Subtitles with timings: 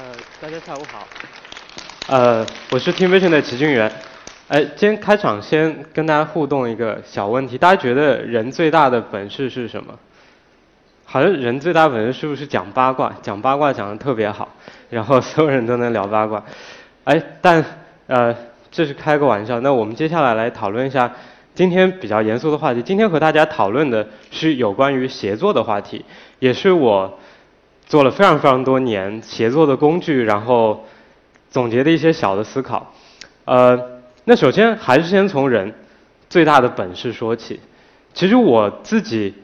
[0.00, 0.06] 呃，
[0.40, 1.06] 大家下午好。
[2.08, 3.92] 呃，我是 Team Vision 的齐俊元。
[4.48, 9.92] 哎，今天开场先跟大家互动一个小问题，大家觉得人最大的本事是什么？
[11.04, 13.14] 好像人最大本事是不是讲八卦？
[13.20, 14.48] 讲八卦讲的特别好，
[14.88, 16.42] 然后所有人都能聊八卦。
[17.04, 17.62] 哎，但
[18.06, 18.34] 呃，
[18.70, 19.60] 这是开个玩笑。
[19.60, 21.12] 那我们接下来来讨论一下
[21.54, 22.80] 今天比较严肃的话题。
[22.80, 26.02] 今天和大家讨论的是有关于协作的话题，
[26.38, 27.18] 也是我。
[27.90, 30.84] 做了非常非常多年协作的工具，然后
[31.50, 32.94] 总结的一些小的思考。
[33.44, 33.76] 呃，
[34.26, 35.74] 那首先还是先从人
[36.28, 37.58] 最大的本事说起。
[38.14, 39.34] 其实我自己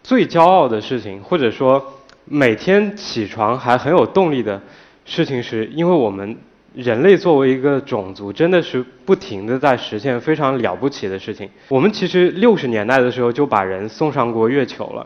[0.00, 1.84] 最骄傲的事情，或者说
[2.24, 4.62] 每天起床还很有动力的
[5.04, 6.36] 事情，是因为我们
[6.74, 11.50] 人类作为一个种族，真的是不停的在实现非常了不起的事情。
[11.66, 15.04] 我们其实六十年代的时候就把人送上过月球了，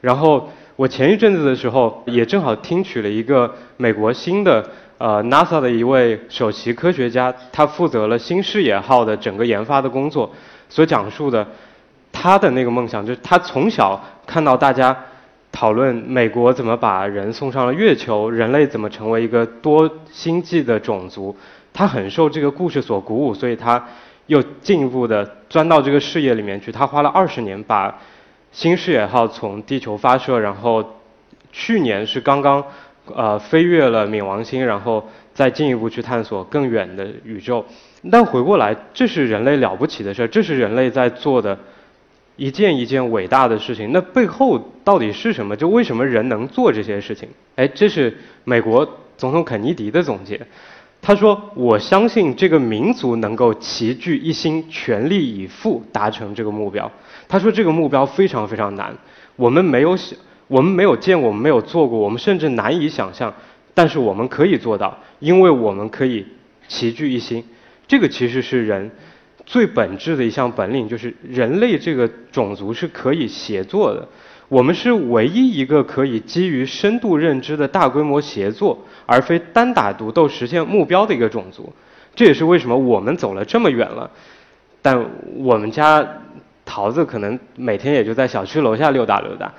[0.00, 0.48] 然后。
[0.74, 10.30] 我前一阵子的时候，也正好听取了一个美国新的呃 NASA 的一位首席科学家，他负责了新视野号的整个研发的工作，
[10.70, 11.46] 所讲述的
[12.10, 14.96] 他的那个梦想，就是他从小看到大家
[15.52, 21.36] 讨论美国怎么把人送上了月球，人类怎么成为一个多星际的种族，
[21.74, 23.86] 他很受这个故事所鼓舞，所以他
[24.26, 27.94] 又进一步的钻到这个事业里面去，他花了二十年把。
[28.52, 30.84] 新视野号从地球发射，然后
[31.50, 32.62] 去年是刚刚
[33.06, 37.64] 呃飞越了冥王星，然后再进一步去探索更远的宇宙。
[38.10, 41.58] 但回过来，这是人类了不起的事儿，这是人类在做的
[42.36, 43.90] 一件一件伟大的事情。
[43.92, 45.56] 那背后到底是什么？
[45.56, 47.28] 就为什么人能做这些事情？
[47.56, 48.86] 哎，这是美国
[49.16, 50.40] 总统肯尼迪的总结。
[51.00, 56.88] 他说：“我相信这个民族能够齐聚一心，全力以赴达成这个目标。”
[57.32, 58.94] 他说：“这个目标非常非常难，
[59.36, 63.32] 我们没有想，我们没有见过，我们没有做过，我们甚至难以想象。
[63.72, 66.26] 但是我们可以做到，因为我们可以
[66.68, 67.42] 齐聚一心。
[67.88, 68.90] 这个其实是人
[69.46, 74.06] 最本质的一项本领，就是人类这个种族是可以协作的。
[74.50, 81.72] 我们是唯一一个可以基于深度认知的大规模协作，而非单打独斗实现目标的一个种族。
[82.14, 84.10] 这也是为什么我们走了这么远了，
[84.82, 85.02] 但
[85.38, 86.06] 我们家。”
[86.64, 89.52] 桃子可能每天也就在小区楼下溜达溜达，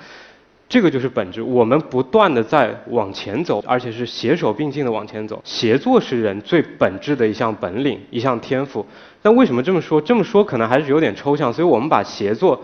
[0.68, 1.42] 这个就是本质。
[1.42, 5.40] 我们不断的在往前走，而且是携手并进的往前走。
[5.44, 8.84] 协作是人最本质的一项本领，一项天赋。
[9.22, 10.00] 但为什么这么说？
[10.00, 11.52] 这么说可能还是有点抽象。
[11.52, 12.60] 所以我们把协作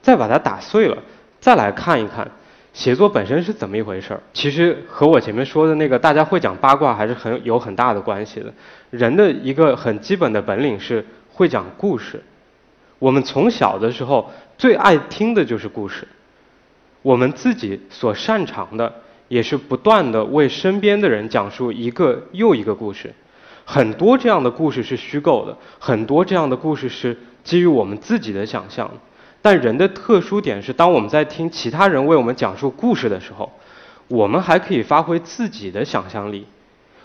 [0.00, 0.96] 再把它打碎了，
[1.40, 2.30] 再来看一看
[2.72, 4.20] 协作本身是怎么一回事儿。
[4.32, 8.52] 其实和我前面说的那个大家会讲八卦还是很有很大的关系的。
[8.90, 12.22] 人的一个很基本的本领是会讲故事。
[12.98, 16.06] 我们从小的时候最爱听的就是故事，
[17.02, 18.92] 我们自己所擅长的
[19.28, 23.14] 也是不断的为身边的人讲述一个又一个故事。
[23.64, 28.90] 很多这样的故事是虚构的，很多这样的故事是基于我们自己的想象。
[29.40, 33.52] 但人的特殊点是，当我们在听其他人为我们讲述故事的时候，
[34.08, 36.46] 我们还可以发挥自己的想象力，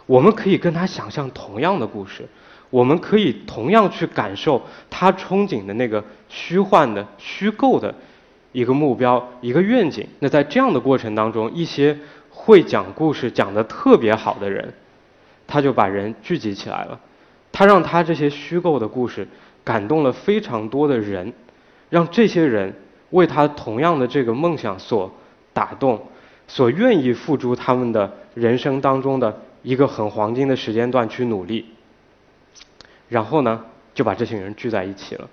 [0.06, 2.28] 我们可以跟他想象同样的故事。
[2.74, 7.94] 我们可以同样去感受他憧憬的那个虚幻的、虚构的
[8.52, 10.08] 一个目标、一个愿景。
[10.18, 11.96] 那在这样的过程当中，一些
[12.32, 14.74] 会讲故事、讲得特别好的人，
[15.46, 17.00] 他就把人聚集起来了。
[17.52, 19.28] 他让他这些虚构的故事
[19.64, 21.32] 感动了非常多的人，
[21.92, 22.74] 让这些人
[23.12, 25.14] 为他同样的这个梦想所
[25.54, 26.08] 打动，
[26.48, 31.68] 所愿意付出他们的人生当中的一个很黄金的时间段去努力。
[33.10, 35.30] 然后呢，就把这群人聚在一起了，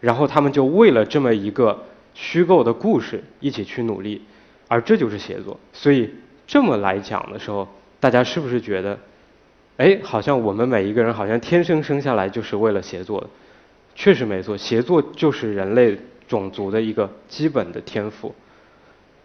[0.00, 1.84] 然后他们就为了这么一个
[2.14, 4.22] 虚构的故事一起去努力，
[4.68, 5.58] 而这就是协作。
[5.72, 6.10] 所以
[6.46, 8.98] 这么来讲的时候，大家是不是觉得，
[9.76, 13.26] 哎，好像我们每一个人好像天生生下来就是为了协作的？
[13.94, 18.34] 确实没错，协作就是人类种族的一个基本的天赋。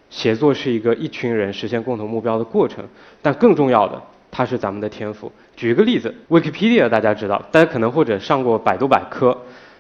[0.10, 2.88] 协作是一个一群人实现共同目标的过程，
[3.22, 4.02] 但更重要的。
[4.38, 5.32] 它是咱们的天赋。
[5.56, 9.38] 举一个例子，Wikipedia 大家知道，大家可能或者上过百度百科。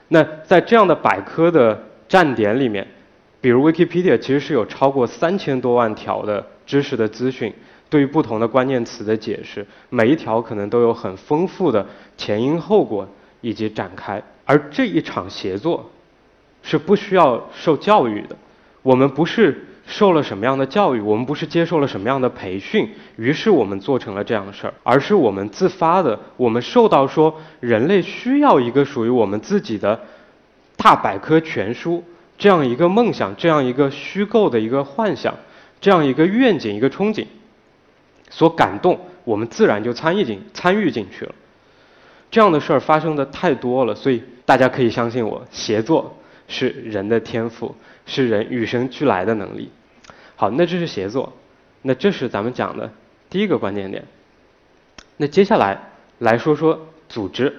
[0.07, 2.87] 那在这样的百科的站点里面，
[3.41, 7.53] 比如 Wikipedia 其实是有超过三千多万条的知识的资讯，
[7.89, 11.85] 对于不同的关键词的解释，每一条可能都有很丰富的
[12.15, 13.05] 前因后果
[13.41, 14.23] 以及展开。
[14.45, 15.91] 而这一场协作
[16.63, 18.37] 是不需要受教育的，
[18.81, 19.65] 我们不是。
[19.85, 20.99] 受了什么样的教育？
[20.99, 26.19] 我们不是接受了什么样的培训，于是我们做成了这样的事儿，而是我们自发的。
[26.37, 29.99] 我们受到说，人类需要一个属于我们自己的
[30.75, 32.03] 大百科全书，
[32.37, 35.35] 这样一个梦想，这样一个虚构的一个幻想，
[35.79, 37.25] 这样一个愿景，一个憧憬，
[38.29, 41.35] 所感动，我们自然就参与进参与进去了。
[42.31, 46.17] 这样的事儿发生的太多了，所以大家可以相信我，协作
[46.47, 47.73] 是人的天赋，
[48.05, 49.69] 是人与生俱来的能力。
[50.35, 51.33] 好，那这是协作，
[51.81, 52.91] 那这是咱们讲的
[53.29, 54.03] 第一个关键点。
[55.17, 55.79] 那接下来
[56.19, 57.53] 来说说组织，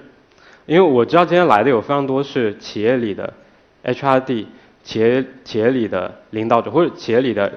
[0.65, 3.33] 因为我知道今天来的有非常多是企业里的
[3.83, 4.45] HRD，
[4.83, 7.51] 企业企业里的领导者或者企业里的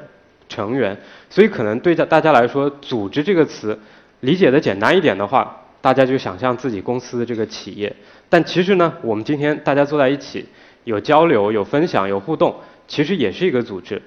[0.49, 0.97] 成员，
[1.29, 3.79] 所以可能对大大家来说，组织这个词
[4.21, 7.95] 理解的简单一点的话，大家就想象自己公司的这个企业。
[8.29, 10.47] 但其实呢，我们今天大家坐在一起，
[10.85, 12.57] 有交流、有分享、有互动，
[12.91, 14.03] 其实也是一个组织。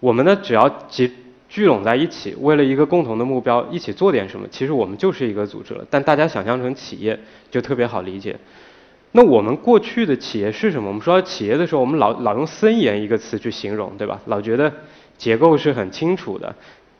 [0.00, 1.12] 我们呢，只要集
[1.48, 5.86] 聚拢在一起，为了一个共同的目标，一起做点什么，其实我们就是一个组织了。
[5.88, 7.18] 但大家想象成企业，
[7.52, 8.36] 就特别好理解。
[9.12, 10.88] 那我们过去的企业是什么？
[10.88, 14.20] 我们说到企业的时候，我们老老用森严一个词去形容，对吧？
[14.26, 14.72] 老觉得
[15.16, 16.52] 结构是很清楚的，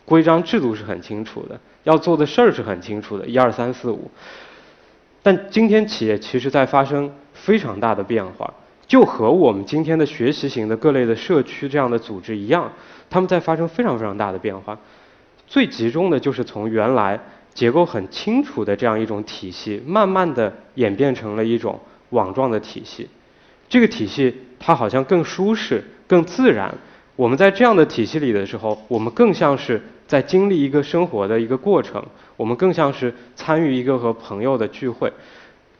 [0.04, 4.08] 规章制度是很清楚的，要做的事儿是很清楚的，一二三四五。
[5.24, 8.54] 但今天企业其实在发生非常大的变化。
[8.86, 12.72] 就和我们今天的学习型的各类的社区这样的组织一样，
[13.10, 14.78] 他们在发生非常非常大的变化。
[15.46, 17.20] 最集中的就是从原来
[17.52, 21.80] 结构很清楚的这样一种体系，慢慢的演变成了一种
[22.10, 23.08] 网状的体系。
[23.68, 26.72] 这个体系它好像更舒适、更自然。
[27.16, 32.04] 我们在这样的体系里的时候，我们更像是在经历一个生活的一个过程，
[32.36, 35.12] 我们更像是参与一个和朋友的聚会。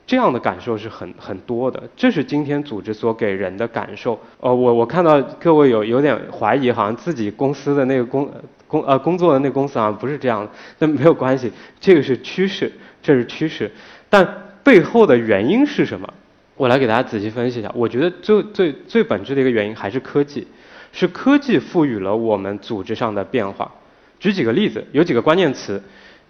[0.06, 4.18] 这样的感受是很很多的，这是今天组织所给人的感受。
[4.38, 8.30] 呃，我我看到各位有有点怀疑，好像自己公司的那个工
[8.68, 10.48] 工呃工作的那公司好像不是这样，
[10.78, 11.50] 那没有关系，
[11.80, 12.70] 这个是趋势，
[13.02, 13.68] 这是趋势。
[14.08, 14.26] 但
[14.62, 16.08] 背后的原因是什么？
[16.56, 17.72] 我来给大家仔细分析一下。
[17.74, 20.46] 我觉得最最最本质的一个原因还是科技，
[20.92, 23.70] 是科技赋予了我们组织上的变化。
[24.20, 25.82] 举几个例子，有几个关键词，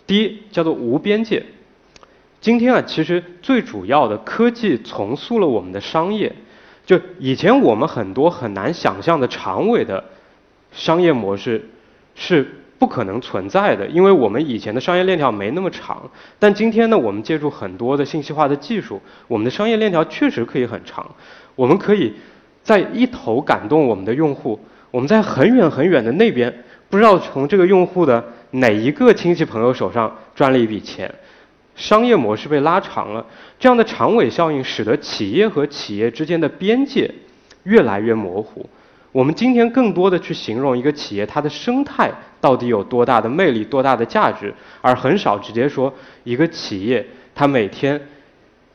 [0.06, 1.44] 第一叫做无边界。
[2.47, 6.33] 今天啊，其实最主要的科技重塑了我们的商业。
[6.85, 10.05] 就以前我们很多很难想象的长尾的
[10.71, 11.69] 商业模式
[12.15, 12.49] 是
[12.79, 16.09] 不可能存在的，因为我们以前的商业链条没那么长。
[16.39, 21.05] 但今天呢，我们借助很多的信息化的技术，我们的商业链条确实可以很长。
[21.57, 22.15] 我们可以
[22.63, 24.61] 在一头感动我们的用户，
[24.93, 31.13] 我们在很远很远的那边，不知道从这个用户的哪一个亲戚朋友手上赚了一笔钱。
[31.76, 33.25] 商业模式被拉长了，
[33.58, 37.08] 这样的长尾效应使得企业和企业之间的边界
[37.64, 38.69] 越来越模糊。
[39.12, 45.93] 我们今天更多的去形容一个企业它的生态到底有多大的魅力、多大的价值，而很少直接说
[46.25, 48.00] 一个企业它每天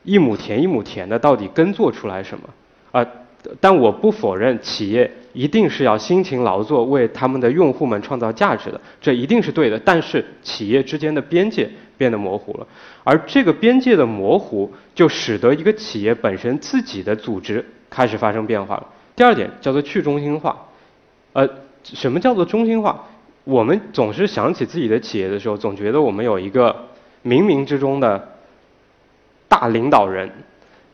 [0.04, 2.50] 一亩田一亩田的到底耕作出来什么。
[2.92, 3.06] 啊，
[3.60, 9.80] 但我不否认企业一定是要辛勤劳作为他们的用户们创造价值的，这一定是对的。
[9.80, 11.70] 但是企业之间的边界。
[12.02, 12.66] 变得模糊了，
[13.04, 18.88] 而这个边界的模糊，就使得一个企业本身自己的组织开始发生变化了。
[19.16, 20.66] 第二点叫做去中心化，
[21.34, 21.48] 呃，
[21.84, 23.06] 什么叫做中心化？
[23.44, 26.88] 我们总是想起自己的企业的时候，总觉得我们有一个
[27.24, 28.30] 冥冥之中的
[29.48, 30.28] 大领导人，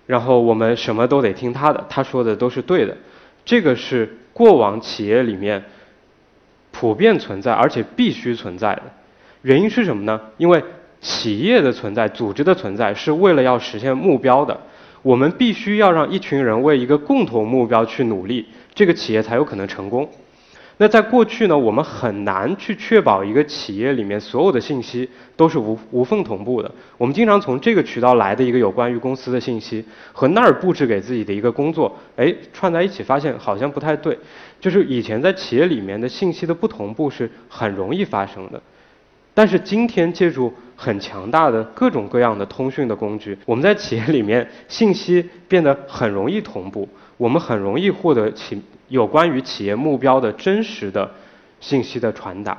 [0.08, 2.98] 然后我们什么都得听他的，他说的都是对的。
[3.46, 5.64] 这个是过往企业里面
[6.72, 8.84] 普遍存在，而且必须存在的。
[9.44, 10.20] 原因是什么呢？
[10.36, 10.62] 因为
[11.08, 14.60] 企业的存在，组织的存在，是为了要实现目标的。
[15.02, 18.46] 我们必须要让一群人为一个共同目标去努力，
[18.76, 20.10] 这个企业才有可能成功。
[20.80, 26.70] 那在过去呢，我们很难去确保一个企业里面所有的信息都是无无缝同步的。
[26.98, 34.20] 我们经常从这个渠道来的一个有关于公司的信息，和那儿布置给自己的一个工作，哎，串在一起，发现好像不太对。
[34.60, 38.62] 就是以前在企业里面的信息的不同步是很容易发生的。
[39.34, 51.10] 但是今天借助很强大的各种各样的通讯的工具，我们在企业里面信息变得很容易同步，我们很容易获得企有关于企业目标的真实的
[51.60, 52.56] 信息的传达，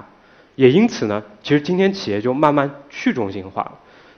[0.57, 3.73] 也因此呢，其实今天企业就慢慢去中心化了，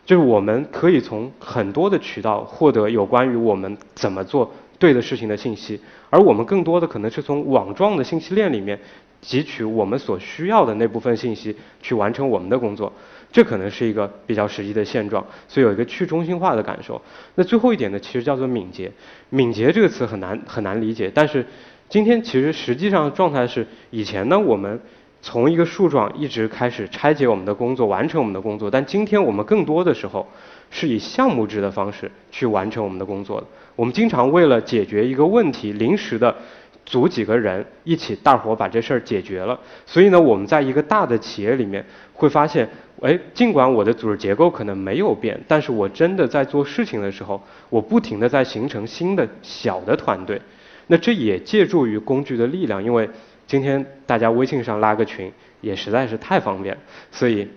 [0.06, 8.76] 就是我们可以从很多的渠道获得有关于我们怎么做对的事情的信息，而我们更多的可能是从网状的信息链里面。
[9.22, 12.90] 汲取我们所需要的那部分信息，去完成我们的工作，
[13.30, 16.98] 这可能是一个比较实际的现状，所以有一个去中心化的感受。
[17.34, 18.90] 那最后一点呢，其实叫做敏捷。
[19.28, 21.44] 敏捷这个词很难很难理解，但是
[21.90, 24.80] 今天其实实际上状态是，以前呢我们
[25.20, 30.26] 从一个树状一直开始拆解我们的工作，完成我们的工作，但今天我们更多的时候
[30.70, 33.46] 是以项目制的方式去完成我们的工作的。
[33.80, 36.36] 我们经常为了解决一个问题，临时的。
[36.84, 39.58] 组几个人一起，大伙把这事儿解决了。
[39.86, 42.68] 所以呢，我们在一个大的企业里面会发现，
[43.00, 50.40] 哎，尽管我的组织结构可能没有变，但是我真的在做事情的时候，我不停的在形成新的小的团队。
[50.88, 53.08] 那这也借助于工具的力量，因为
[53.46, 56.76] 今天大家微信上拉个群也实在是太方便，
[57.12, 57.48] 所以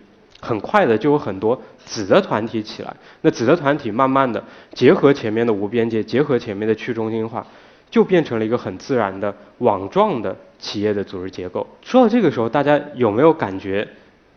[0.43, 2.93] 很快的就有很多子的团体起来。
[3.21, 7.45] 那子的团体慢慢的结合前面的无边界，结合前面的去中心化。
[7.89, 11.67] 就变成了一个很自然的网状的企业的组织结构。
[11.83, 13.87] 说到这个时候，大家有没有感觉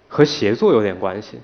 [0.09, 1.39] 和协作有点关系？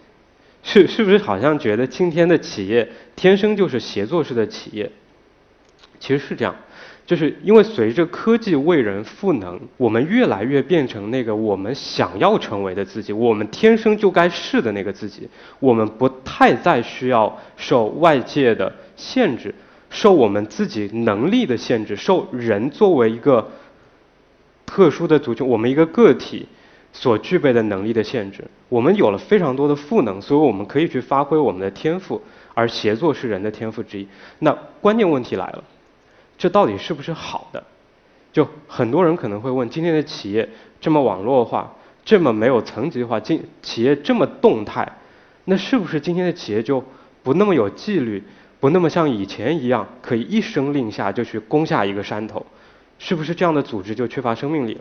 [0.62, 4.92] 是是不是好像觉得今天的企业天生就是协作式的企业？
[5.98, 6.54] 其实是这样，
[7.04, 15.28] 就是因为随着科技为人赋能，我们越来越变成那个我们想要成为的自己，我们天生就该是的那个自己，
[15.58, 19.54] 我们不太再需要受外界的限制。
[19.94, 23.46] 受我们自己能力的限制，受人作为一个
[24.64, 26.48] 特殊的族群，我们一个个体
[26.94, 32.22] 所具备的能力的限制，我们有了非常多的赋能，所以我们可以去发挥我们的天赋，
[32.54, 34.08] 而协作是人的天赋之一。
[34.38, 35.62] 那关键问题来了，
[36.42, 37.62] 这到底是不是好的？
[38.32, 40.48] 就很多人可能会问：今天的企业
[40.80, 41.72] 这么网络化，
[42.04, 44.90] 这么没有层级化，今企业这么动态，
[45.44, 46.84] 那是不是今天的企业就
[47.22, 48.24] 不那么有纪律？
[48.58, 52.44] 不那么像以前一样，可以一声令下就去攻下一个山头，
[52.98, 54.80] 是不是这样的组织就缺乏生命力了？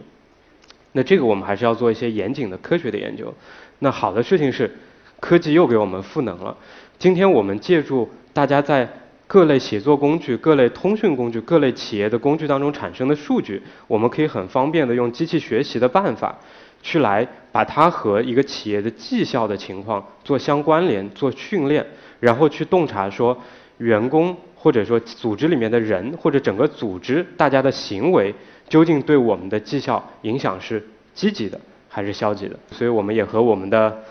[0.94, 3.32] 那这个我们还是要做一些严谨的科学的研究。
[3.78, 4.76] 那好的事情是，
[5.20, 6.58] 科技又给我们赋能了。
[6.98, 8.90] 今天我们借助大家在
[9.32, 16.38] 各类写作工具、各类通讯工具、各类企业的工具当中产生的数据，我们可以很方便的用机器学习的办法，
[16.84, 21.86] 去来把它和一个企业的绩效的情况做相关联、做训练，
[22.20, 23.38] 然后去洞察说。
[23.78, 28.36] 员工或者说组织里面的人或者整个组织大家的行为
[28.70, 30.86] 究竟对我们的绩效影响是
[31.16, 31.60] 积极的
[31.90, 32.60] 还是消极的？
[32.70, 34.04] 所以我们也和我们的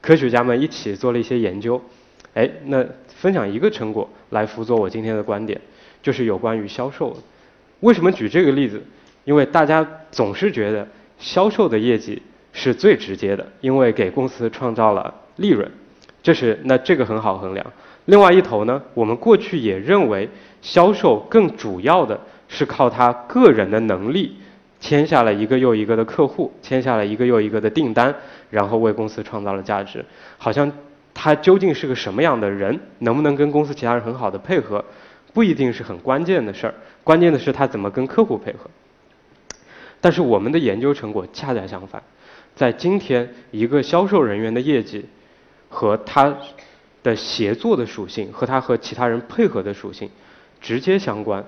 [0.00, 1.82] 科学家们一起做了一些研究。
[2.34, 5.60] 哎，那分享一个成果来辅佐我今天的观点，
[6.02, 7.16] 就是有关于销售。
[7.80, 8.82] 为什么举这个例子？
[9.24, 10.86] 因为大家总是觉得
[11.18, 12.20] 销售的业绩
[12.52, 15.70] 是最直接的，因为给公司创造了利润，
[16.22, 17.64] 这是那这个很好衡量。
[18.04, 20.28] 另外一头呢，我们过去也认为
[20.60, 24.36] 销售更主要的是靠他个人的能力
[24.78, 28.14] 签下了一个又一个的客户，签下了一个又一个的订单，
[28.50, 30.04] 然后为公司创造了价值。
[30.36, 30.70] 好像
[31.24, 34.84] 他究竟是个什么样的人，能不能跟公司其他人很好的配合，
[35.32, 36.74] 不一定是很关键的事儿。
[37.02, 38.68] 关键的是他怎么跟客户配合。
[40.02, 42.02] 但是我们的研究成果恰恰相反，
[42.54, 45.06] 在今天一个销售人员的业绩
[45.70, 46.36] 和他。
[47.02, 50.08] 的协作的属性和他和其他人配合的属性
[50.58, 51.44] 直接相关。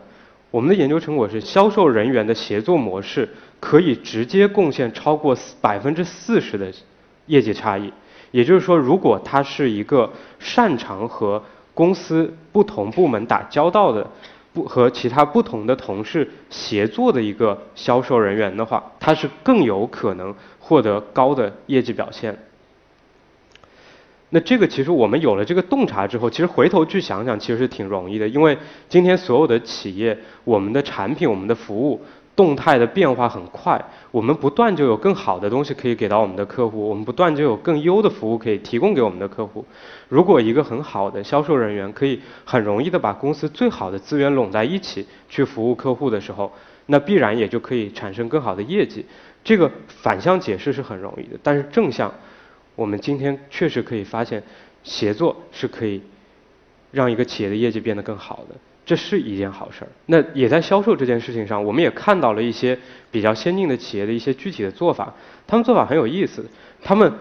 [0.50, 3.26] 我们的研究成果是，销售人员的协作模式
[3.59, 6.71] 可以直接贡献超过百分之四十的
[7.25, 7.90] 业绩差异。
[8.37, 14.07] 也就是说，如果他是一个擅长和公司不同部门打交道的，
[14.52, 22.38] 不和其他不同的同事协作的一个销售人员的话，他是更有可能获得高的业绩表现。
[24.28, 28.28] 那这个其实我们有了这个洞察之后，其实回头去想想，其实是挺容易的。
[28.28, 32.05] 因为今天所有的企业，我们的产品、我们的服务，
[32.37, 39.64] 动态的变化很快，我们不断就有更好的东西可以给到我们的客户，我们不断就有更优的服务可以提供给我们的客户。
[40.11, 46.52] 如果一个很好的销售人员可以很容易的把公司最好的资源拢在一起去服务客户的时候，
[46.87, 49.05] 那必然也就可以产生更好的业绩。
[49.43, 52.12] 这个反向解释是很容易的，但是正向。
[52.75, 54.43] 我们今天确实可以发现，
[54.83, 56.02] 协作是可以
[56.90, 59.88] 让一个企业的业绩变得更好的，这是一件好事儿。
[60.07, 62.78] 那也在销售这件事情上，我们也看到了一些
[63.11, 65.12] 比较先进的企业的一些具体的做法。
[65.47, 66.45] 他们做法很有意思，
[66.83, 67.12] 他们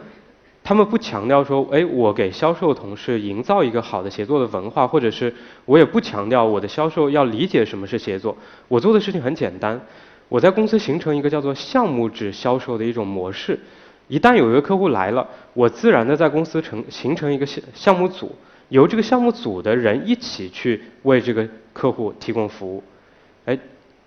[0.64, 5.34] 他们不强调说，哎，我给销售同事营造一个好的协作的文化，或者是
[5.66, 8.36] 我也不强调我的销售要理解什么是协作。
[8.68, 9.80] 我做的事情很简单，
[10.28, 13.60] 我在公司形成一个叫做项目制销售的一种模式。
[14.08, 18.36] 一旦有一个客户来了，我自然的在公司成形成一个项项目组，
[18.70, 22.84] 由这个项目组的人一起去为这个客户提供服务，
[23.46, 23.58] 哎，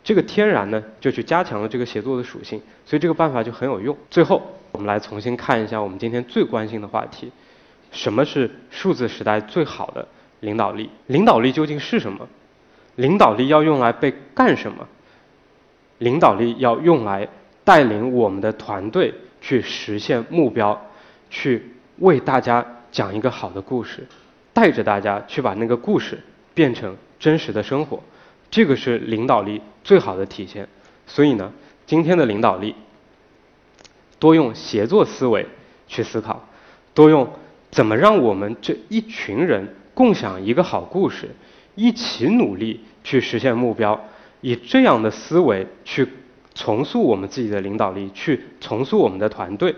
[0.03, 3.97] 这个天然呢就去加强了这个协作的属性，所以这个办法就很有用。
[4.11, 7.31] 最后，我们来重新看一下我们今天最关心的话题：
[7.93, 10.07] 什么是数字时代最好的
[10.41, 10.91] 领导力？
[11.07, 12.29] 领导力究竟是什么？
[12.97, 14.88] 领导力要用来被干什么？
[15.99, 17.29] 领导力要用来
[17.65, 19.15] 带领我们的团队。
[19.41, 20.88] 去实现目标，
[21.31, 21.65] 去
[21.99, 24.05] 为大家讲一个好的故事，
[24.59, 26.19] 带着大家去把那个故事
[26.53, 28.03] 变成真实的生活。
[28.50, 30.69] 这个是领导力最好的体现。
[31.07, 31.53] 所以呢，
[31.87, 32.75] 今天的领导力，
[34.19, 35.47] 多用协作思维
[35.87, 36.45] 去思考，
[36.93, 37.33] 多用
[37.71, 41.29] 怎么让我们这一群人共享一个好故事，
[41.77, 44.09] 一起努力去实现目标，
[44.41, 46.09] 以这样的思维去
[46.57, 49.73] 重塑我们自己的领导力，去重塑我们的团队，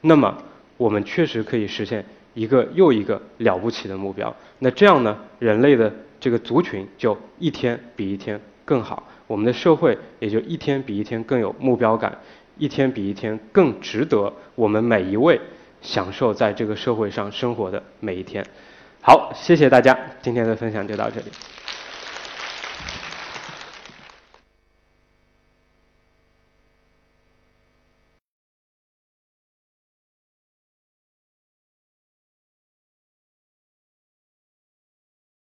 [0.00, 0.36] 那么
[0.76, 4.34] 我们确实可以实现一个又一个了不起的目标。
[4.58, 9.06] 那这样呢，人类的这个族群就一天比一天更好。
[9.26, 12.18] 我们的社会也就一天比一天更有目标感，
[12.58, 15.40] 一天比一天更值得我们每一位
[15.80, 18.44] 享受在这个社会上生活的每一天。
[19.00, 21.26] 好，谢谢大家，今天的分享就到这里。